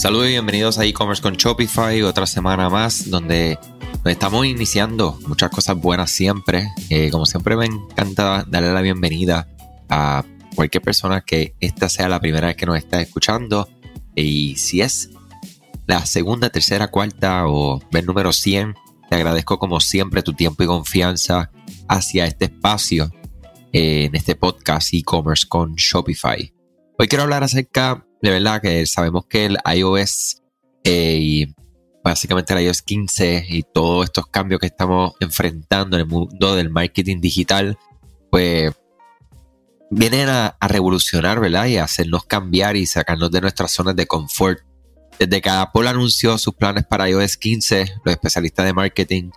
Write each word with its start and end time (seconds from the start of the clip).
Saludos 0.00 0.28
y 0.28 0.30
bienvenidos 0.30 0.78
a 0.78 0.86
e-commerce 0.86 1.22
con 1.22 1.34
Shopify, 1.34 2.00
otra 2.00 2.26
semana 2.26 2.70
más 2.70 3.10
donde 3.10 3.58
estamos 4.06 4.46
iniciando 4.46 5.18
muchas 5.26 5.50
cosas 5.50 5.76
buenas 5.76 6.10
siempre. 6.10 6.70
Eh, 6.88 7.10
como 7.10 7.26
siempre 7.26 7.54
me 7.54 7.66
encanta 7.66 8.46
darle 8.48 8.72
la 8.72 8.80
bienvenida 8.80 9.46
a 9.90 10.24
cualquier 10.54 10.82
persona 10.82 11.20
que 11.20 11.54
esta 11.60 11.90
sea 11.90 12.08
la 12.08 12.18
primera 12.18 12.46
vez 12.46 12.56
que 12.56 12.64
nos 12.64 12.78
está 12.78 13.02
escuchando 13.02 13.68
y 14.14 14.56
si 14.56 14.80
es 14.80 15.10
la 15.86 16.06
segunda, 16.06 16.48
tercera, 16.48 16.88
cuarta 16.88 17.46
o 17.46 17.82
el 17.92 18.06
número 18.06 18.32
100, 18.32 18.76
te 19.10 19.16
agradezco 19.16 19.58
como 19.58 19.80
siempre 19.80 20.22
tu 20.22 20.32
tiempo 20.32 20.62
y 20.62 20.66
confianza 20.66 21.50
hacia 21.88 22.24
este 22.24 22.46
espacio 22.46 23.12
eh, 23.74 24.06
en 24.06 24.16
este 24.16 24.34
podcast 24.34 24.94
e-commerce 24.94 25.46
con 25.46 25.74
Shopify. 25.74 26.54
Hoy 26.98 27.06
quiero 27.06 27.24
hablar 27.24 27.44
acerca 27.44 28.06
de 28.22 28.30
verdad 28.30 28.60
que 28.60 28.86
sabemos 28.86 29.26
que 29.26 29.46
el 29.46 29.58
iOS 29.74 30.42
eh, 30.84 31.18
y 31.20 31.54
básicamente 32.02 32.52
el 32.52 32.60
iOS 32.60 32.82
15 32.82 33.46
y 33.48 33.62
todos 33.62 34.06
estos 34.06 34.26
cambios 34.26 34.60
que 34.60 34.66
estamos 34.66 35.12
enfrentando 35.20 35.96
en 35.96 36.02
el 36.02 36.06
mundo 36.06 36.54
del 36.54 36.70
marketing 36.70 37.20
digital, 37.20 37.78
pues 38.30 38.72
vienen 39.90 40.28
a, 40.28 40.56
revolucionar, 40.60 41.40
¿verdad? 41.40 41.66
Y 41.66 41.76
a 41.76 41.84
hacernos 41.84 42.24
cambiar 42.24 42.76
y 42.76 42.86
sacarnos 42.86 43.30
de 43.30 43.40
nuestras 43.40 43.72
zonas 43.72 43.96
de 43.96 44.06
confort. 44.06 44.60
Desde 45.18 45.40
que 45.42 45.50
Apple 45.50 45.88
anunció 45.88 46.38
sus 46.38 46.54
planes 46.54 46.84
para 46.86 47.08
iOS 47.08 47.36
15, 47.36 47.94
los 48.04 48.12
especialistas 48.12 48.64
de 48.64 48.72
marketing 48.72 49.30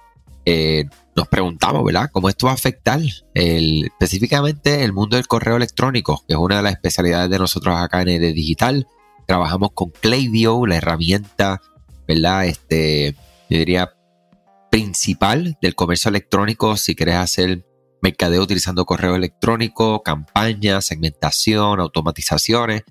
eh, 0.46 0.86
nos 1.16 1.28
preguntamos, 1.28 1.84
¿verdad? 1.84 2.10
¿Cómo 2.12 2.30
esto 2.30 2.48
va 2.48 2.54
a 2.54 2.56
afectar 2.56 3.00
específicamente 3.34 4.84
el 4.84 4.94
mundo 4.94 5.16
del 5.16 5.28
correo 5.28 5.58
electrónico, 5.58 6.24
que 6.28 6.34
es 6.34 6.40
una 6.40 6.58
de 6.58 6.64
las 6.64 6.74
especialidades 6.74 7.30
de 7.30 7.38
nosotros 7.38 7.76
acá 7.76 8.02
en 8.02 8.10
el 8.10 8.34
digital? 8.34 8.88
Trabajamos 9.28 9.72
con 9.74 9.92
Klaviyo, 9.92 10.66
la 10.66 10.78
herramienta, 10.78 11.62
¿verdad? 12.08 12.46
Este, 12.46 13.16
yo 13.50 13.58
diría, 13.58 13.94
principal 14.72 15.58
del 15.62 15.76
comercio 15.76 16.10
electrónico 16.10 16.78
si 16.78 16.96
quieres 16.96 17.16
hacer 17.16 17.64
mercadeo 18.02 18.42
utilizando 18.42 18.86
correo 18.86 19.16
electrónico, 19.16 20.02
campañas, 20.04 20.86
segmentación, 20.86 21.80
automatizaciones. 21.80 22.84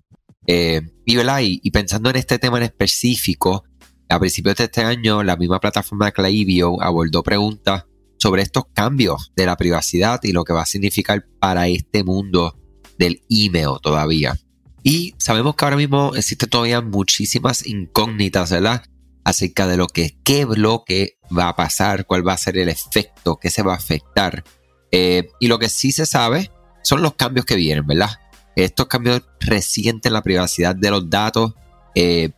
Eh, 0.47 0.81
y, 1.05 1.21
y 1.63 1.71
pensando 1.71 2.09
en 2.11 2.17
este 2.17 2.39
tema 2.39 2.57
en 2.59 2.65
específico, 2.65 3.65
a 4.09 4.19
principios 4.19 4.57
de 4.57 4.65
este 4.65 4.83
año, 4.83 5.23
la 5.23 5.37
misma 5.37 5.61
plataforma 5.61 6.11
Klaviyo 6.13 6.81
abordó 6.83 7.23
preguntas 7.23 7.85
sobre 8.23 8.43
estos 8.43 8.67
cambios 8.73 9.33
de 9.35 9.47
la 9.47 9.57
privacidad 9.57 10.21
y 10.23 10.31
lo 10.31 10.45
que 10.45 10.53
va 10.53 10.63
a 10.63 10.67
significar 10.67 11.27
para 11.41 11.67
este 11.67 12.05
mundo 12.05 12.57
del 12.97 13.21
email 13.29 13.79
todavía. 13.83 14.39
Y 14.85 15.17
sabemos 15.19 15.57
que 15.57 15.65
ahora 15.65 15.77
mismo 15.77 16.15
existen 16.15 16.49
todavía 16.49 16.81
muchísimas 16.83 17.67
incógnitas, 17.67 18.53
¿verdad? 18.53 18.85
Acerca 19.25 19.67
de 19.67 19.77
lo 19.77 19.89
que, 19.89 20.17
qué 20.23 20.45
bloque 20.45 21.19
va 21.37 21.49
a 21.49 21.57
pasar, 21.57 22.07
cuál 22.07 22.27
va 22.27 22.35
a 22.35 22.39
ser 22.39 22.59
el 22.59 22.69
efecto, 22.69 23.41
qué 23.41 23.51
se 23.51 23.65
va 23.65 23.73
a 23.73 23.79
afectar. 23.79 24.45
Eh, 24.93 25.29
y 25.41 25.49
lo 25.49 25.59
que 25.59 25.69
sí 25.69 25.91
se 25.91 26.07
sabe 26.07 26.53
son 26.85 27.03
los 27.03 27.15
cambios 27.15 27.45
que 27.45 27.57
vienen, 27.57 27.89
¿verdad? 27.89 28.21
Estos 28.55 28.87
cambios 28.87 29.23
recientes 29.41 30.11
en 30.11 30.15
la 30.15 30.23
privacidad 30.23 30.77
de 30.77 30.91
los 30.93 31.11
datos 31.11 31.55
eh, 31.97 32.31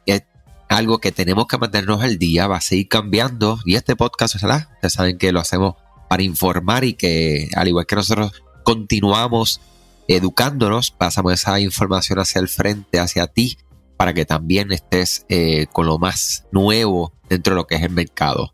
algo 0.75 0.98
que 0.98 1.12
tenemos 1.12 1.47
que 1.47 1.56
mantenernos 1.56 2.03
al 2.03 2.19
día, 2.19 2.48
va 2.48 2.56
a 2.56 2.61
seguir 2.61 2.89
cambiando 2.89 3.61
y 3.64 3.77
este 3.77 3.94
podcast, 3.94 4.34
¿verdad? 4.42 4.69
Ustedes 4.75 4.92
saben 4.92 5.19
que 5.19 5.31
lo 5.31 5.41
hacemos 5.41 5.77
para 6.08 6.22
informar 6.22 6.84
y 6.84 6.94
que 6.94 7.48
al 7.55 7.69
igual 7.69 7.86
que 7.86 7.94
nosotros 7.94 8.33
continuamos 8.64 9.61
educándonos, 10.08 10.91
pasamos 10.91 11.33
esa 11.33 11.61
información 11.61 12.19
hacia 12.19 12.41
el 12.41 12.48
frente, 12.48 12.98
hacia 12.98 13.28
ti, 13.28 13.56
para 13.97 14.12
que 14.12 14.25
también 14.25 14.72
estés 14.72 15.25
eh, 15.28 15.66
con 15.72 15.87
lo 15.87 15.98
más 15.98 16.44
nuevo 16.50 17.12
dentro 17.28 17.54
de 17.54 17.56
lo 17.56 17.66
que 17.66 17.77
es 17.77 17.82
el 17.82 17.91
mercado. 17.91 18.50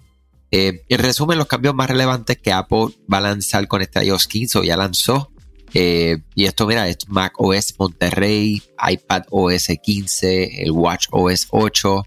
Eh, 0.50 0.84
en 0.88 0.98
resumen, 0.98 1.38
los 1.38 1.46
cambios 1.46 1.74
más 1.74 1.88
relevantes 1.88 2.38
que 2.38 2.52
Apple 2.52 2.88
va 3.12 3.18
a 3.18 3.22
lanzar 3.22 3.66
con 3.66 3.80
este 3.80 4.04
iOS 4.04 4.26
15 4.26 4.58
o 4.58 4.64
ya 4.64 4.76
lanzó. 4.76 5.32
Eh, 5.72 6.18
y 6.34 6.44
esto, 6.44 6.66
mira, 6.66 6.88
es 6.88 7.08
Mac 7.08 7.32
OS 7.38 7.76
Monterrey, 7.78 8.62
iPad 8.90 9.22
OS 9.30 9.68
15, 9.82 10.62
el 10.62 10.72
Watch 10.72 11.06
OS 11.12 11.46
8, 11.50 12.02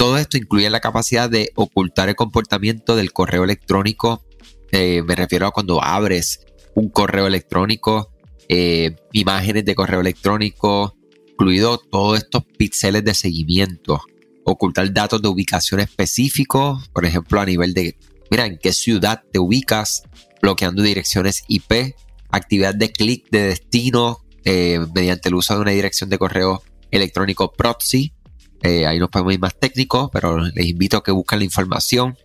todo 0.00 0.16
esto 0.16 0.38
incluye 0.38 0.70
la 0.70 0.80
capacidad 0.80 1.28
de 1.28 1.52
ocultar 1.56 2.08
el 2.08 2.16
comportamiento 2.16 2.96
del 2.96 3.12
correo 3.12 3.44
electrónico. 3.44 4.24
Eh, 4.72 5.02
me 5.02 5.14
refiero 5.14 5.46
a 5.46 5.50
cuando 5.50 5.84
abres 5.84 6.40
un 6.74 6.88
correo 6.88 7.26
electrónico, 7.26 8.10
eh, 8.48 8.96
imágenes 9.12 9.66
de 9.66 9.74
correo 9.74 10.00
electrónico, 10.00 10.96
incluido 11.32 11.76
todos 11.76 12.16
estos 12.16 12.44
píxeles 12.56 13.04
de 13.04 13.12
seguimiento. 13.12 14.00
Ocultar 14.46 14.90
datos 14.90 15.20
de 15.20 15.28
ubicación 15.28 15.80
específicos, 15.80 16.88
por 16.94 17.04
ejemplo, 17.04 17.38
a 17.38 17.44
nivel 17.44 17.74
de, 17.74 17.98
mira, 18.30 18.46
en 18.46 18.56
qué 18.56 18.72
ciudad 18.72 19.22
te 19.30 19.38
ubicas, 19.38 20.04
bloqueando 20.40 20.82
direcciones 20.82 21.44
IP, 21.46 21.94
actividad 22.30 22.74
de 22.74 22.90
clic 22.90 23.28
de 23.30 23.48
destino 23.48 24.24
eh, 24.46 24.80
mediante 24.94 25.28
el 25.28 25.34
uso 25.34 25.56
de 25.56 25.60
una 25.60 25.72
dirección 25.72 26.08
de 26.08 26.16
correo 26.16 26.62
electrónico 26.90 27.52
proxy 27.52 28.14
eh, 28.62 28.86
ahí 28.86 28.98
nos 28.98 29.08
podemos 29.08 29.32
ir 29.32 29.40
más 29.40 29.58
técnicos, 29.58 30.10
pero 30.12 30.38
les 30.38 30.66
invito 30.66 30.98
a 30.98 31.02
que 31.02 31.12
busquen 31.12 31.38
la 31.38 31.44
información. 31.44 32.16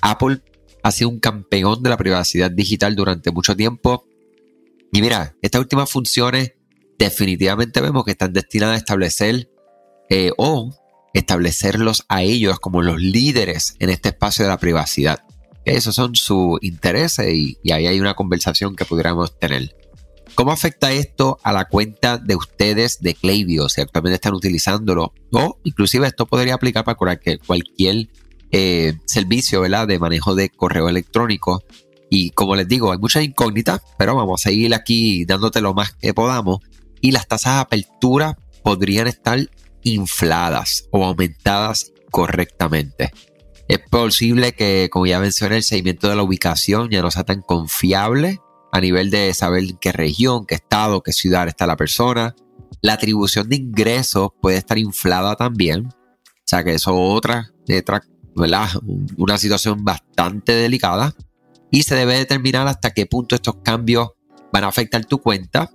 Apple 0.00 0.42
ha 0.82 0.92
sido 0.92 1.10
un 1.10 1.20
campeón 1.20 1.82
de 1.82 1.90
la 1.90 1.96
privacidad 1.96 2.50
digital 2.50 2.94
durante 2.94 3.30
mucho 3.30 3.56
tiempo. 3.56 4.06
Y 4.92 5.00
mira, 5.00 5.34
estas 5.42 5.60
últimas 5.60 5.90
funciones 5.90 6.52
definitivamente 6.98 7.80
vemos 7.80 8.04
que 8.04 8.12
están 8.12 8.32
destinadas 8.32 8.74
a 8.74 8.78
establecer 8.78 9.50
eh, 10.10 10.32
o 10.36 10.74
establecerlos 11.14 12.04
a 12.08 12.22
ellos 12.22 12.60
como 12.60 12.82
los 12.82 13.00
líderes 13.00 13.76
en 13.78 13.90
este 13.90 14.10
espacio 14.10 14.44
de 14.44 14.50
la 14.50 14.58
privacidad. 14.58 15.20
Esos 15.64 15.94
son 15.94 16.14
sus 16.14 16.58
intereses 16.62 17.32
y, 17.32 17.58
y 17.62 17.72
ahí 17.72 17.86
hay 17.86 18.00
una 18.00 18.14
conversación 18.14 18.76
que 18.76 18.84
pudiéramos 18.84 19.38
tener. 19.38 19.74
¿Cómo 20.38 20.52
afecta 20.52 20.92
esto 20.92 21.40
a 21.42 21.52
la 21.52 21.64
cuenta 21.64 22.16
de 22.16 22.36
ustedes 22.36 23.00
de 23.00 23.16
Klaviyo 23.16 23.68
si 23.68 23.80
actualmente 23.80 24.14
están 24.14 24.34
utilizándolo? 24.34 25.12
O 25.32 25.58
inclusive 25.64 26.06
esto 26.06 26.26
podría 26.26 26.54
aplicar 26.54 26.84
para 26.84 26.94
cualquier, 26.94 28.08
eh, 28.52 28.94
servicio 29.04 29.62
de 29.62 29.98
manejo 29.98 30.36
de 30.36 30.48
correo 30.48 30.88
electrónico. 30.88 31.64
Y 32.08 32.30
como 32.30 32.54
les 32.54 32.68
digo, 32.68 32.92
hay 32.92 32.98
muchas 32.98 33.24
incógnitas, 33.24 33.80
pero 33.98 34.14
vamos 34.14 34.40
a 34.40 34.50
seguir 34.50 34.72
aquí 34.76 35.24
dándote 35.24 35.60
lo 35.60 35.74
más 35.74 35.94
que 35.94 36.14
podamos. 36.14 36.60
Y 37.00 37.10
las 37.10 37.26
tasas 37.26 37.54
de 37.54 37.60
apertura 37.62 38.38
podrían 38.62 39.08
estar 39.08 39.40
infladas 39.82 40.84
o 40.92 41.04
aumentadas 41.04 41.90
correctamente. 42.12 43.10
Es 43.66 43.80
posible 43.90 44.52
que, 44.52 44.88
como 44.88 45.04
ya 45.06 45.18
mencioné, 45.18 45.56
el 45.56 45.64
seguimiento 45.64 46.08
de 46.08 46.14
la 46.14 46.22
ubicación 46.22 46.90
ya 46.90 47.02
no 47.02 47.10
sea 47.10 47.24
tan 47.24 47.42
confiable 47.42 48.38
a 48.78 48.80
nivel 48.80 49.10
de 49.10 49.34
saber 49.34 49.64
en 49.64 49.76
qué 49.76 49.92
región, 49.92 50.46
qué 50.46 50.54
estado, 50.54 51.02
qué 51.02 51.12
ciudad 51.12 51.48
está 51.48 51.66
la 51.66 51.76
persona. 51.76 52.34
La 52.80 52.94
atribución 52.94 53.48
de 53.48 53.56
ingresos 53.56 54.30
puede 54.40 54.56
estar 54.56 54.78
inflada 54.78 55.36
también. 55.36 55.86
O 55.86 56.44
sea 56.44 56.64
que 56.64 56.74
eso 56.74 56.90
es 56.92 57.16
otra, 57.16 57.52
otra 57.78 58.02
¿verdad? 58.34 58.68
una 59.16 59.36
situación 59.36 59.84
bastante 59.84 60.52
delicada. 60.52 61.14
Y 61.70 61.82
se 61.82 61.94
debe 61.94 62.16
determinar 62.16 62.66
hasta 62.66 62.92
qué 62.92 63.04
punto 63.04 63.34
estos 63.34 63.56
cambios 63.62 64.10
van 64.52 64.64
a 64.64 64.68
afectar 64.68 65.04
tu 65.04 65.18
cuenta. 65.18 65.70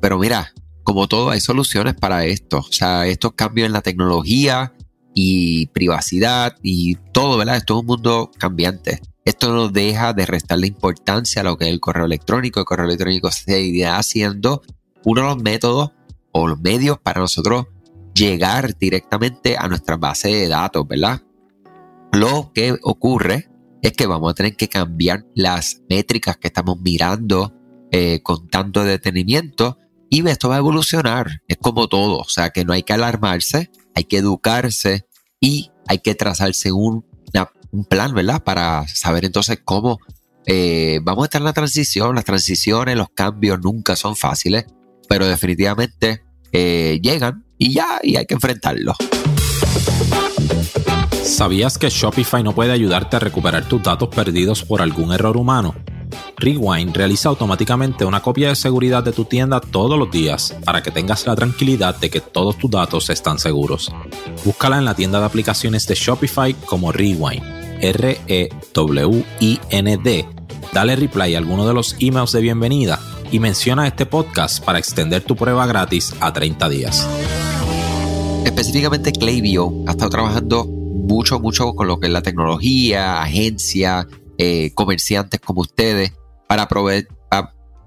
Pero 0.00 0.18
mira, 0.18 0.52
como 0.82 1.08
todo, 1.08 1.30
hay 1.30 1.40
soluciones 1.40 1.94
para 1.94 2.24
esto. 2.26 2.58
O 2.58 2.72
sea, 2.72 3.06
estos 3.06 3.32
cambios 3.32 3.66
en 3.66 3.72
la 3.72 3.80
tecnología 3.80 4.74
y 5.14 5.66
privacidad 5.68 6.56
y 6.62 6.96
todo, 7.12 7.38
¿verdad? 7.38 7.56
Esto 7.56 7.74
es 7.74 7.80
un 7.80 7.86
mundo 7.86 8.30
cambiante. 8.38 9.00
Esto 9.24 9.52
no 9.52 9.68
deja 9.68 10.12
de 10.12 10.26
restarle 10.26 10.66
importancia 10.66 11.42
a 11.42 11.44
lo 11.44 11.56
que 11.56 11.66
es 11.66 11.70
el 11.70 11.80
correo 11.80 12.06
electrónico. 12.06 12.60
El 12.60 12.66
correo 12.66 12.86
electrónico 12.86 13.30
seguirá 13.30 14.02
siendo 14.02 14.62
uno 15.04 15.20
de 15.20 15.26
los 15.28 15.42
métodos 15.42 15.92
o 16.32 16.48
los 16.48 16.60
medios 16.60 16.98
para 16.98 17.20
nosotros 17.20 17.66
llegar 18.14 18.76
directamente 18.76 19.56
a 19.56 19.68
nuestra 19.68 19.96
base 19.96 20.28
de 20.28 20.48
datos, 20.48 20.86
¿verdad? 20.86 21.22
Lo 22.12 22.52
que 22.54 22.76
ocurre 22.82 23.48
es 23.82 23.92
que 23.92 24.06
vamos 24.06 24.30
a 24.30 24.34
tener 24.34 24.56
que 24.56 24.68
cambiar 24.68 25.26
las 25.34 25.82
métricas 25.88 26.36
que 26.36 26.48
estamos 26.48 26.78
mirando 26.80 27.54
eh, 27.92 28.20
con 28.22 28.48
tanto 28.48 28.84
detenimiento 28.84 29.78
y 30.08 30.26
esto 30.28 30.48
va 30.48 30.56
a 30.56 30.58
evolucionar. 30.58 31.42
Es 31.46 31.56
como 31.56 31.88
todo, 31.88 32.18
o 32.18 32.28
sea 32.28 32.50
que 32.50 32.64
no 32.64 32.72
hay 32.72 32.82
que 32.82 32.92
alarmarse, 32.92 33.70
hay 33.94 34.04
que 34.04 34.18
educarse 34.18 35.06
y 35.40 35.70
hay 35.86 35.98
que 35.98 36.14
trazarse 36.14 36.72
un 36.72 37.04
un 37.72 37.84
plan, 37.84 38.14
¿verdad? 38.14 38.42
Para 38.42 38.86
saber 38.88 39.24
entonces 39.24 39.60
cómo 39.64 39.98
eh, 40.46 41.00
vamos 41.02 41.22
a 41.22 41.26
estar 41.26 41.40
en 41.40 41.46
la 41.46 41.52
transición. 41.52 42.14
Las 42.14 42.24
transiciones, 42.24 42.96
los 42.96 43.08
cambios 43.14 43.60
nunca 43.60 43.96
son 43.96 44.16
fáciles, 44.16 44.66
pero 45.08 45.26
definitivamente 45.26 46.22
eh, 46.52 46.98
llegan 47.02 47.44
y 47.58 47.74
ya, 47.74 48.00
y 48.02 48.16
hay 48.16 48.26
que 48.26 48.34
enfrentarlos. 48.34 48.96
¿Sabías 51.22 51.78
que 51.78 51.88
Shopify 51.88 52.42
no 52.42 52.54
puede 52.54 52.72
ayudarte 52.72 53.16
a 53.16 53.18
recuperar 53.18 53.64
tus 53.66 53.82
datos 53.82 54.08
perdidos 54.08 54.64
por 54.64 54.82
algún 54.82 55.12
error 55.12 55.36
humano? 55.36 55.74
Rewind 56.36 56.96
realiza 56.96 57.28
automáticamente 57.28 58.04
una 58.04 58.20
copia 58.20 58.48
de 58.48 58.56
seguridad 58.56 59.04
de 59.04 59.12
tu 59.12 59.24
tienda 59.24 59.60
todos 59.60 59.98
los 59.98 60.10
días 60.10 60.56
para 60.64 60.82
que 60.82 60.90
tengas 60.90 61.26
la 61.26 61.36
tranquilidad 61.36 61.96
de 61.96 62.10
que 62.10 62.20
todos 62.20 62.58
tus 62.58 62.70
datos 62.70 63.10
están 63.10 63.38
seguros. 63.38 63.92
Búscala 64.44 64.78
en 64.78 64.84
la 64.84 64.94
tienda 64.94 65.20
de 65.20 65.26
aplicaciones 65.26 65.86
de 65.86 65.94
Shopify 65.94 66.54
como 66.54 66.92
Rewind, 66.92 67.42
R-E-W-I-N-D. 67.80 69.38
Dale 70.72 70.96
reply 70.96 71.34
a 71.34 71.38
alguno 71.38 71.66
de 71.66 71.74
los 71.74 71.96
emails 71.98 72.32
de 72.32 72.40
bienvenida 72.40 72.98
y 73.32 73.38
menciona 73.38 73.86
este 73.86 74.06
podcast 74.06 74.64
para 74.64 74.78
extender 74.78 75.22
tu 75.22 75.36
prueba 75.36 75.66
gratis 75.66 76.14
a 76.20 76.32
30 76.32 76.68
días. 76.68 77.08
Específicamente 78.44 79.12
Klaviyo 79.12 79.72
ha 79.86 79.92
estado 79.92 80.10
trabajando 80.10 80.64
mucho, 80.64 81.40
mucho 81.40 81.74
con 81.74 81.88
lo 81.88 81.98
que 82.00 82.06
es 82.06 82.12
la 82.12 82.22
tecnología, 82.22 83.22
agencia, 83.22 84.06
eh, 84.38 84.72
comerciantes 84.74 85.40
como 85.40 85.62
ustedes, 85.62 86.12
para 86.46 86.68
proveer, 86.68 87.08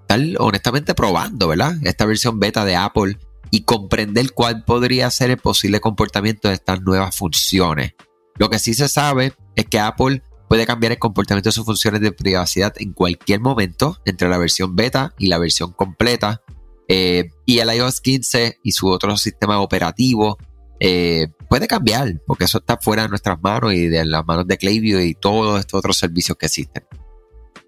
estar 0.04 0.22
honestamente 0.40 0.94
probando, 0.94 1.48
¿verdad? 1.48 1.76
Esta 1.84 2.06
versión 2.06 2.40
beta 2.40 2.66
de 2.66 2.76
Apple 2.76 3.18
y 3.52 3.64
comprender 3.64 4.34
cuál 4.34 4.64
podría 4.64 5.10
ser 5.12 5.32
el 5.32 5.38
posible 5.38 5.80
comportamiento 5.80 6.48
de 6.48 6.56
estas 6.56 6.82
nuevas 6.82 7.16
funciones. 7.16 7.94
Lo 8.38 8.50
que 8.50 8.60
sí 8.60 8.74
se 8.74 8.88
sabe 8.88 9.34
es 9.56 9.66
que 9.66 9.80
Apple 9.80 10.24
puede 10.50 10.66
cambiar 10.66 10.92
el 10.92 11.00
comportamiento 11.00 11.50
de 11.50 11.54
sus 11.54 11.66
funciones 11.66 12.02
de 12.02 12.12
privacidad 12.12 12.74
en 12.78 12.94
cualquier 12.94 13.40
momento 13.40 14.00
entre 14.06 14.30
la 14.30 14.38
versión 14.38 14.76
beta 14.76 15.14
y 15.18 15.28
la 15.28 15.38
versión 15.38 15.74
completa. 15.74 16.42
Eh, 16.88 17.30
y 17.46 17.60
el 17.60 17.74
iOS 17.74 18.02
15 18.02 18.60
y 18.62 18.72
su 18.74 18.88
otro 18.88 19.18
sistema 19.18 19.60
operativo 19.62 20.38
eh, 20.80 21.30
puede 21.50 21.68
cambiar, 21.68 22.22
porque 22.28 22.44
eso 22.44 22.58
está 22.58 22.78
fuera 22.78 23.04
de 23.04 23.10
nuestras 23.10 23.42
manos 23.42 23.74
y 23.74 23.88
de 23.88 24.06
las 24.06 24.26
manos 24.26 24.46
de 24.48 24.58
Klaviyo 24.58 25.02
y 25.02 25.14
todos 25.14 25.60
estos 25.60 25.80
otros 25.80 25.98
servicios 25.98 26.38
que 26.38 26.48
existen. 26.48 26.84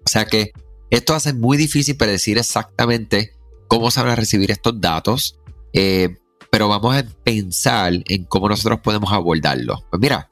O 0.04 0.08
sea 0.08 0.26
que 0.26 0.52
esto 0.90 1.14
hace 1.14 1.32
muy 1.32 1.56
difícil 1.56 1.96
predecir 1.96 2.38
exactamente 2.38 3.32
cómo 3.68 3.90
se 3.90 4.00
van 4.00 4.10
a 4.10 4.16
recibir 4.16 4.50
estos 4.50 4.80
datos, 4.80 5.40
eh, 5.72 6.18
pero 6.50 6.68
vamos 6.68 6.94
a 6.94 7.04
pensar 7.24 7.92
en 8.06 8.24
cómo 8.24 8.48
nosotros 8.48 8.80
podemos 8.80 9.12
abordarlo. 9.12 9.84
Pues 9.90 10.00
mira, 10.00 10.28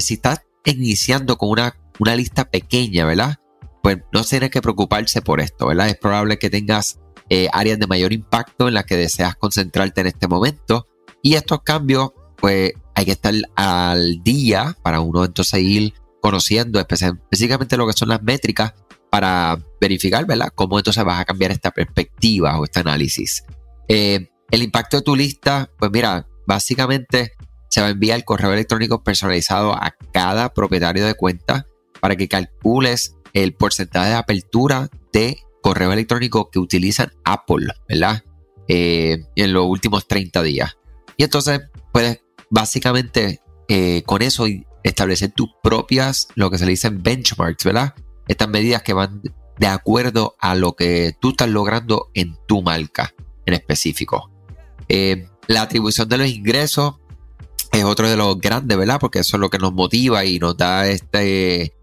si 0.00 0.14
estás 0.14 0.42
iniciando 0.64 1.38
con 1.38 1.50
una, 1.50 1.74
una 1.98 2.14
lista 2.14 2.50
pequeña, 2.50 3.04
¿verdad? 3.04 3.36
Pues 3.82 3.98
no 4.12 4.22
tienes 4.24 4.50
que 4.50 4.60
preocuparse 4.60 5.22
por 5.22 5.40
esto, 5.40 5.66
¿verdad? 5.68 5.88
Es 5.88 5.96
probable 5.96 6.38
que 6.38 6.50
tengas 6.50 6.98
eh, 7.30 7.48
áreas 7.52 7.78
de 7.78 7.86
mayor 7.86 8.12
impacto 8.12 8.68
en 8.68 8.74
las 8.74 8.84
que 8.84 8.96
deseas 8.96 9.36
concentrarte 9.36 10.00
en 10.00 10.08
este 10.08 10.28
momento. 10.28 10.86
Y 11.22 11.34
estos 11.34 11.62
cambios, 11.62 12.10
pues 12.36 12.72
hay 12.94 13.04
que 13.04 13.12
estar 13.12 13.34
al 13.54 14.22
día 14.22 14.76
para 14.82 15.00
uno 15.00 15.24
entonces 15.24 15.60
ir 15.60 15.94
conociendo 16.20 16.80
específicamente 16.80 17.76
lo 17.76 17.86
que 17.86 17.92
son 17.92 18.08
las 18.08 18.22
métricas 18.22 18.74
para 19.10 19.58
verificar, 19.80 20.26
¿verdad? 20.26 20.52
Cómo 20.54 20.78
entonces 20.78 21.04
vas 21.04 21.20
a 21.20 21.24
cambiar 21.24 21.50
esta 21.50 21.70
perspectiva 21.70 22.58
o 22.58 22.64
este 22.64 22.80
análisis. 22.80 23.44
Eh, 23.88 24.28
el 24.50 24.62
impacto 24.62 24.98
de 24.98 25.02
tu 25.02 25.16
lista, 25.16 25.70
pues 25.78 25.90
mira, 25.90 26.26
básicamente 26.46 27.32
se 27.78 27.82
va 27.82 27.86
a 27.86 27.92
enviar 27.92 28.16
el 28.16 28.24
correo 28.24 28.52
electrónico 28.52 29.04
personalizado 29.04 29.72
a 29.72 29.94
cada 30.12 30.52
propietario 30.52 31.06
de 31.06 31.14
cuenta 31.14 31.64
para 32.00 32.16
que 32.16 32.26
calcules 32.26 33.14
el 33.34 33.54
porcentaje 33.54 34.08
de 34.08 34.16
apertura 34.16 34.88
de 35.12 35.38
correo 35.62 35.92
electrónico 35.92 36.50
que 36.50 36.58
utilizan 36.58 37.12
Apple, 37.24 37.68
¿verdad? 37.88 38.24
Eh, 38.66 39.26
en 39.36 39.52
los 39.52 39.66
últimos 39.66 40.08
30 40.08 40.42
días. 40.42 40.76
Y 41.16 41.22
entonces 41.22 41.60
puedes 41.92 42.20
básicamente 42.50 43.42
eh, 43.68 44.02
con 44.04 44.22
eso 44.22 44.46
establecer 44.82 45.30
tus 45.30 45.50
propias, 45.62 46.26
lo 46.34 46.50
que 46.50 46.58
se 46.58 46.64
le 46.64 46.72
dicen 46.72 47.00
benchmarks, 47.04 47.62
¿verdad? 47.62 47.94
Estas 48.26 48.48
medidas 48.48 48.82
que 48.82 48.92
van 48.92 49.22
de 49.56 49.66
acuerdo 49.68 50.34
a 50.40 50.56
lo 50.56 50.74
que 50.74 51.14
tú 51.20 51.28
estás 51.30 51.48
logrando 51.48 52.10
en 52.14 52.36
tu 52.48 52.60
marca 52.60 53.14
en 53.46 53.54
específico. 53.54 54.32
Eh, 54.88 55.28
la 55.46 55.62
atribución 55.62 56.08
de 56.08 56.18
los 56.18 56.26
ingresos 56.26 56.96
es 57.72 57.84
otro 57.84 58.08
de 58.08 58.16
los 58.16 58.38
grandes, 58.38 58.76
¿verdad? 58.76 58.98
Porque 59.00 59.20
eso 59.20 59.36
es 59.36 59.40
lo 59.40 59.50
que 59.50 59.58
nos 59.58 59.72
motiva 59.72 60.24
y 60.24 60.38
nos 60.38 60.56
da 60.56 60.88
este, 60.88 61.74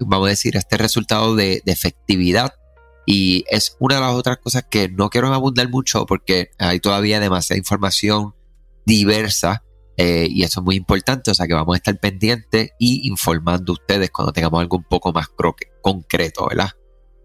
vamos 0.00 0.26
a 0.26 0.30
decir, 0.30 0.56
este 0.56 0.76
resultado 0.76 1.34
de, 1.34 1.62
efectividad. 1.66 2.54
Y 3.06 3.44
es 3.48 3.76
una 3.80 3.96
de 3.96 4.00
las 4.02 4.14
otras 4.14 4.38
cosas 4.38 4.66
que 4.70 4.88
no 4.88 5.08
quiero 5.08 5.32
abundar 5.32 5.68
mucho 5.70 6.04
porque 6.04 6.50
hay 6.58 6.78
todavía 6.78 7.20
demasiada 7.20 7.58
información 7.58 8.34
diversa 8.84 9.64
eh, 9.96 10.28
y 10.30 10.42
eso 10.42 10.60
es 10.60 10.64
muy 10.64 10.76
importante, 10.76 11.30
o 11.30 11.34
sea 11.34 11.46
que 11.46 11.54
vamos 11.54 11.74
a 11.74 11.78
estar 11.78 11.98
pendientes 11.98 12.70
y 12.78 13.08
informando 13.08 13.72
a 13.72 13.74
ustedes 13.74 14.10
cuando 14.10 14.32
tengamos 14.32 14.60
algo 14.60 14.76
un 14.76 14.84
poco 14.84 15.12
más 15.12 15.26
concreto, 15.82 16.46
¿verdad? 16.48 16.70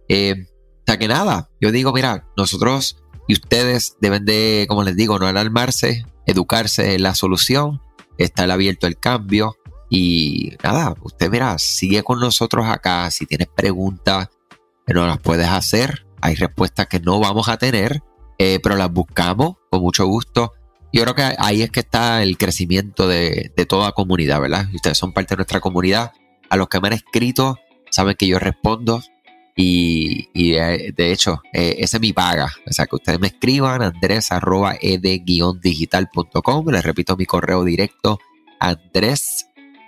Eh, 0.08 0.48
o 0.48 0.84
sea 0.88 0.98
que 0.98 1.08
nada, 1.08 1.50
yo 1.60 1.72
digo, 1.72 1.92
mira, 1.92 2.28
nosotros 2.38 3.04
y 3.28 3.34
ustedes 3.34 3.98
deben 4.02 4.26
de, 4.26 4.66
como 4.68 4.84
les 4.84 4.96
digo, 4.96 5.20
no 5.20 5.28
alarmarse, 5.28 6.06
educarse 6.26 6.96
en 6.96 7.04
la 7.04 7.16
solución, 7.16 7.82
estar 8.18 8.50
abierto 8.50 8.88
al 8.88 8.98
cambio 8.98 9.58
y 9.90 10.54
nada, 10.64 10.96
usted 11.02 11.30
mira, 11.30 11.58
sigue 11.60 12.04
con 12.04 12.20
nosotros 12.20 12.66
acá, 12.66 13.10
si 13.12 13.26
tienes 13.26 13.48
preguntas, 13.48 14.30
no 14.88 15.06
las 15.06 15.20
puedes 15.20 15.48
hacer, 15.48 16.06
hay 16.22 16.36
respuestas 16.36 16.88
que 16.88 17.00
no 17.00 17.20
vamos 17.20 17.48
a 17.50 17.58
tener, 17.58 18.02
eh, 18.38 18.60
pero 18.64 18.76
las 18.76 18.92
buscamos 18.92 19.56
con 19.70 19.82
mucho 19.82 20.06
gusto. 20.06 20.54
Yo 20.92 21.04
creo 21.04 21.16
que 21.16 21.36
ahí 21.40 21.62
es 21.62 21.72
que 21.72 21.80
está 21.80 22.22
el 22.24 22.38
crecimiento 22.38 23.08
de, 23.08 23.52
de 23.56 23.66
toda 23.66 23.92
comunidad, 23.92 24.42
¿verdad? 24.42 24.68
Ustedes 24.74 24.98
son 24.98 25.14
parte 25.14 25.34
de 25.34 25.38
nuestra 25.38 25.60
comunidad. 25.60 26.12
A 26.50 26.58
los 26.58 26.68
que 26.68 26.80
me 26.80 26.88
han 26.88 26.94
escrito, 26.94 27.58
saben 27.90 28.16
que 28.16 28.28
yo 28.28 28.38
respondo, 28.40 29.02
y, 29.56 30.52
de 30.54 31.12
hecho, 31.12 31.42
eh, 31.54 31.76
esa 31.80 31.98
es 31.98 32.02
mi 32.02 32.14
paga. 32.14 32.52
O 32.68 32.74
sea, 32.74 32.88
que 32.88 32.96
ustedes 32.96 33.20
me 33.20 33.28
escriban 33.28 33.82
andrés 33.82 34.32
arroba 34.32 34.76
ed-digital.com. 34.80 36.70
Les 36.70 36.84
repito 36.84 37.16
mi 37.16 37.26
correo 37.26 37.64
directo, 37.64 38.20
andrés 38.60 39.46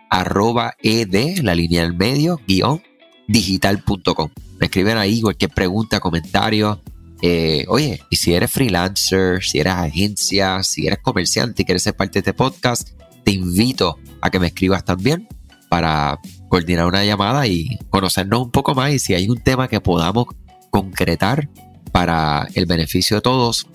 arroba 0.09 0.75
ed, 0.81 1.39
la 1.41 1.55
línea 1.55 1.81
del 1.81 1.95
medio, 1.95 2.39
guion 2.47 2.81
digital.com. 3.27 4.29
Me 4.59 4.67
escriben 4.67 4.97
ahí 4.97 5.21
cualquier 5.21 5.51
pregunta, 5.51 5.99
comentario. 5.99 6.81
Eh, 7.21 7.65
oye, 7.69 8.01
y 8.09 8.15
si 8.17 8.33
eres 8.33 8.51
freelancer, 8.51 9.43
si 9.43 9.59
eres 9.59 9.73
agencia, 9.73 10.61
si 10.63 10.85
eres 10.85 10.99
comerciante 10.99 11.63
y 11.63 11.65
quieres 11.65 11.83
ser 11.83 11.95
parte 11.95 12.13
de 12.13 12.19
este 12.19 12.33
podcast, 12.33 12.89
te 13.23 13.31
invito 13.31 13.97
a 14.21 14.29
que 14.29 14.39
me 14.39 14.47
escribas 14.47 14.85
también 14.85 15.27
para 15.75 16.21
coordinar 16.47 16.85
una 16.85 17.03
llamada 17.03 17.47
y 17.47 17.77
conocernos 17.89 18.43
un 18.43 18.49
poco 18.49 18.73
más 18.73 18.93
y 18.93 18.99
si 18.99 19.13
hay 19.13 19.27
un 19.27 19.41
tema 19.41 19.67
que 19.67 19.81
podamos 19.81 20.27
concretar 20.69 21.49
para 21.91 22.47
el 22.53 22.65
beneficio 22.65 23.17
de 23.17 23.21
todos, 23.21 23.67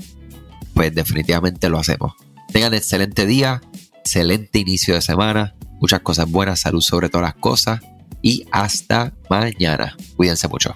pues 0.72 0.94
definitivamente 0.94 1.68
lo 1.68 1.78
hacemos. 1.78 2.14
Tengan 2.50 2.72
excelente 2.72 3.26
día, 3.26 3.60
excelente 3.98 4.60
inicio 4.60 4.94
de 4.94 5.02
semana, 5.02 5.54
muchas 5.78 6.00
cosas 6.00 6.30
buenas, 6.30 6.60
salud 6.60 6.80
sobre 6.80 7.10
todas 7.10 7.26
las 7.26 7.34
cosas 7.34 7.80
y 8.22 8.46
hasta 8.50 9.12
mañana. 9.28 9.94
Cuídense 10.16 10.48
mucho. 10.48 10.74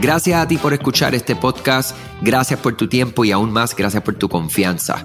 Gracias 0.00 0.40
a 0.40 0.48
ti 0.48 0.56
por 0.56 0.72
escuchar 0.72 1.14
este 1.14 1.36
podcast, 1.36 1.94
gracias 2.22 2.58
por 2.60 2.78
tu 2.78 2.88
tiempo 2.88 3.26
y 3.26 3.30
aún 3.30 3.52
más 3.52 3.76
gracias 3.76 4.02
por 4.02 4.14
tu 4.14 4.30
confianza. 4.30 5.04